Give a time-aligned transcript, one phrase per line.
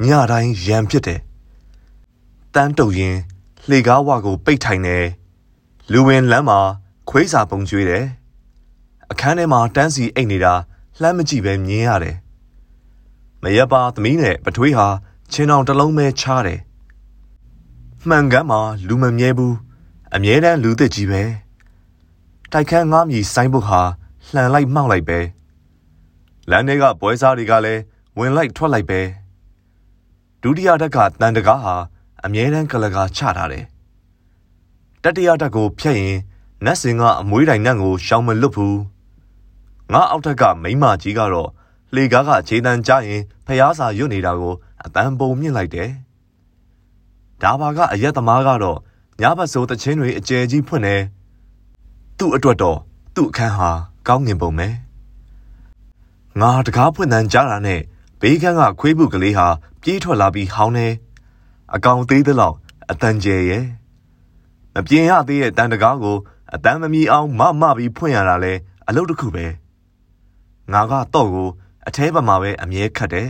[0.07, 1.21] ညတိုင်းရံဖြစ်တယ်
[2.55, 3.17] တန်းတုပ်ရင်
[3.69, 5.05] လှေကားဝကိုပိတ်ထိုင်တယ်
[5.93, 6.61] လူဝင်လမ်းမှာ
[7.09, 8.05] ခွေးစာပုံကျွေးတယ်
[9.11, 10.55] အခန်းထဲမှာတန်းစီအိတ်နေတာ
[11.01, 12.17] လှမ်းမကြည့်ပဲမြင်ရတယ်
[13.43, 14.89] မရက်ပါသမီးနဲ့ပထွေးဟာ
[15.33, 16.61] ချင်းအောင်တစ်လုံးပဲချားတယ်
[18.09, 19.57] မှန်ကန်မှာလူမမြဲဘူး
[20.15, 21.23] အမြဲတမ်းလူသစ်ကြီးပဲ
[22.53, 23.81] တိုက်ခန်းငားမြည်ဆိုင်းဘုတ်ဟာ
[24.33, 25.19] လှန်လိုက်မှောက်လိုက်ပဲ
[26.51, 27.83] လမ်းထဲကပွဲစားတွေကလည်း
[28.19, 29.01] ဝင်လိုက်ထွက်လိုက်ပဲ
[30.43, 31.75] ဒုတိယတက်ကတန်တကားဟာ
[32.25, 33.65] အမြဲတမ်းကလကာချထားတယ်
[35.03, 36.17] တတိယတက်ကိုဖျက်ရင်
[36.65, 38.79] နတ်စင်ကအမွေးတိုင်နတ်ကိုရှောင်မလွတ်ဘူး
[39.93, 41.51] ငါအောက်ထက်ကမိမကြီးကတော့
[41.95, 45.91] လေကားကခြေတန်းကြရင်ဖျားစာရွတ်နေတာကိုအတန်ပုံမြင့်လိုက်တယ်
[47.43, 48.79] ဒါပါကအရက်သမားကတော့
[49.21, 50.97] ညဘက်ဆိုတချင်းတွေအကျယ်ကြီးဖွင့်နေ
[52.19, 52.79] သူ့အတွက်တော့
[53.15, 53.71] သူ့အခန်းဟာ
[54.09, 54.69] ကောင်းငင်ပုံပဲ
[56.41, 57.81] ငါတကားဖွင့်တန်းကြားတာနဲ့
[58.21, 59.47] ဘေးကန်းကခွေးပုကလေးဟာ
[59.83, 60.87] ပြေးထွက်လာပြီးဟောင်းနေ
[61.73, 62.57] အကောင်သေးသလောက်
[62.91, 63.65] အတန်ကျဲရဲ့
[64.75, 66.17] မပြင်းရသေးတဲ့တန်တကားကို
[66.55, 68.53] အတန်မမီအောင်မမပြီးဖွင့်ရတာလဲ
[68.89, 69.47] အလုပ်တစ်ခုပဲ
[70.73, 71.49] ငါကတော့ကို
[71.87, 73.29] အแทပမာပဲအမြဲခတ်တယ်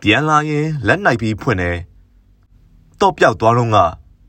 [0.00, 1.76] ပြန်လာရင်လက်နိုင်ပြီးဖွင့်တယ်
[3.00, 3.78] တော့ပြောက်သွားတော့က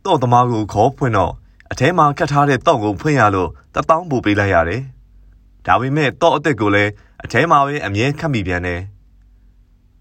[0.05, 1.33] တော့သမားကိုခေါ်ဖွင့်တော့
[1.72, 4.81] အထဲမှာခတ်ထားတဲ့တော့ကိုဖွင့်ရလို့တပေါင်းပို့ပေးလိုက်ရတယ်
[5.66, 6.92] ဒါပေမဲ့တော့အသက်ကိုလည်း
[7.23, 8.81] အထဲမှာပဲအမြဲခတ်မိပြန်တယ်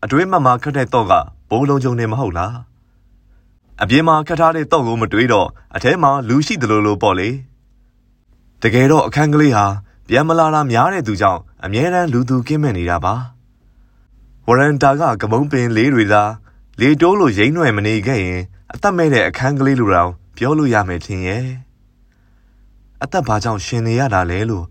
[0.04, 1.12] အတွင်းမှာမှခတ်တဲ့တော့က
[1.50, 2.54] ဘိုးလုံးကျုံနေမဟုတ်လား
[3.80, 7.28] အပြင်မှာခတ်ထားတဲ့တော့ကိုမတွေးတော့အထဲမှာလူရှိတယ်လို့လို့ပေါ့လေ
[8.62, 9.66] တကယ်တော့အခန်းကလေးဟာ
[10.08, 13.14] ပြန်မလာတာများတဲ့သူကြောင့်အမြဲတမ်းလူသူကင်းမဲ့နေတာပါ
[14.46, 16.22] ဝရန်တာကကမုံပင်လေးတွေသာ
[16.80, 18.42] လေတိုးလိုရိမ့်ွယ်မနေခဲ့ရင်
[18.72, 21.46] အသက်မဲ့တဲ့အခန်းကလေးလိုတောင်ပြောလို့ရမယ်ထင်ရဲ့
[23.02, 24.64] အသက်ဘာကြောင့်ရှင်နေရတာလဲလို့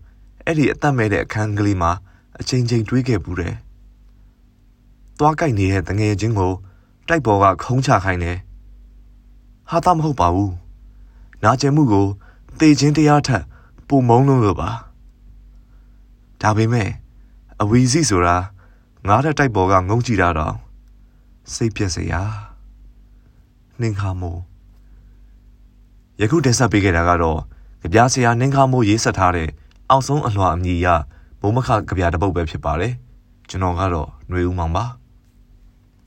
[0.44, 1.92] အဲ့ဒီအသက်မဲ့တဲ့အခန်းကလေးမှာ
[2.40, 3.54] အချိန်ချင်းတွေးခဲ့ဘူးတယ်
[5.18, 6.52] သွားကြိုက်နေတဲ့တငယ်ချင်းကို
[7.08, 8.38] တိုက်ပေါ်ကခုံးချခိုင်းတယ်
[9.72, 10.54] ဟာတာမဟုတ်ပါဘူး
[11.42, 12.06] နာကျင်မှုကို
[12.60, 13.44] တေချင်းတရားထက်
[13.88, 14.70] ပုံမုံလို့လို့ပါ
[16.40, 16.88] ဒါပေမဲ့
[17.62, 18.36] အဝီစီဆိုတာ
[19.06, 20.54] ငားတဲ့တိုက်ပေါ်ကငုံကြည့်တာတော့
[21.52, 22.22] စိတ်ပြက်စရာ
[23.80, 24.40] နှင်းခါမိုး
[26.20, 27.40] ယခုတင်ဆက်ပေးခဲ့တာကတော့
[27.82, 29.48] ကြပြဆရာနှင်းခါမိုးရေးဆက်ထားတဲ့
[29.90, 30.86] အောင်ဆုံးအလွှာအမည်ရ
[31.40, 32.92] ဘုံမခကြပြတပုတ်ပဲဖြစ်ပါတယ်
[33.48, 34.84] ကျွန်တော်ကတော့ຫນွေဦးမောင်ပါ